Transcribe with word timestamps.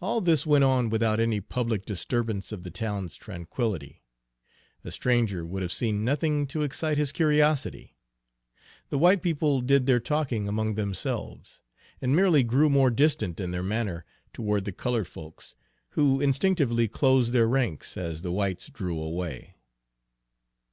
All 0.00 0.20
this 0.20 0.46
went 0.46 0.62
on 0.62 0.88
without 0.88 1.18
any 1.18 1.40
public 1.40 1.84
disturbance 1.84 2.52
of 2.52 2.62
the 2.62 2.70
town's 2.70 3.16
tranquillity. 3.16 4.04
A 4.84 4.92
stranger 4.92 5.44
would 5.44 5.62
have 5.62 5.72
seen 5.72 6.04
nothing 6.04 6.46
to 6.46 6.62
excite 6.62 6.96
his 6.96 7.10
curiosity. 7.10 7.96
The 8.90 8.98
white 8.98 9.20
people 9.20 9.60
did 9.60 9.86
their 9.86 9.98
talking 9.98 10.46
among 10.46 10.74
themselves, 10.76 11.60
and 12.00 12.14
merely 12.14 12.44
grew 12.44 12.70
more 12.70 12.92
distant 12.92 13.40
in 13.40 13.50
their 13.50 13.64
manner 13.64 14.04
toward 14.32 14.64
the 14.64 14.70
colored 14.70 15.08
folks, 15.08 15.56
who 15.98 16.20
instinctively 16.20 16.86
closed 16.86 17.32
their 17.32 17.48
ranks 17.48 17.96
as 17.96 18.22
the 18.22 18.30
whites 18.30 18.68
drew 18.68 18.96
away. 19.00 19.56